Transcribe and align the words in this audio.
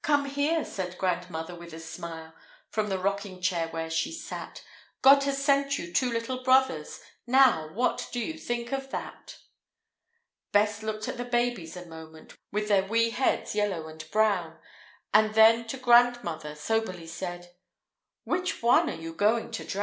"Come 0.00 0.24
here," 0.24 0.64
said 0.64 0.96
grandmother, 0.96 1.54
with 1.54 1.74
a 1.74 1.78
smile, 1.80 2.32
From 2.70 2.88
the 2.88 2.98
rocking 2.98 3.42
chair 3.42 3.68
where 3.68 3.90
she 3.90 4.10
sat; 4.10 4.64
"God 5.02 5.24
has 5.24 5.44
sent 5.44 5.76
you 5.76 5.92
two 5.92 6.10
little 6.10 6.42
brothers; 6.42 6.98
Now 7.26 7.68
what 7.74 8.08
do 8.10 8.18
you 8.18 8.38
think 8.38 8.72
of 8.72 8.88
that?" 8.88 9.36
Bess 10.50 10.82
looked 10.82 11.08
at 11.08 11.18
the 11.18 11.26
babies 11.26 11.76
a 11.76 11.84
moment, 11.84 12.34
With 12.50 12.68
their 12.68 12.84
wee 12.86 13.10
heads, 13.10 13.54
yellow 13.54 13.86
and 13.86 14.10
brown, 14.10 14.58
And 15.12 15.34
then 15.34 15.66
to 15.66 15.76
grandmother 15.76 16.54
soberly 16.54 17.06
said, 17.06 17.54
"Which 18.24 18.62
one 18.62 18.88
are 18.88 18.94
you 18.94 19.12
going 19.12 19.50
to 19.50 19.62
drown?" 19.66 19.74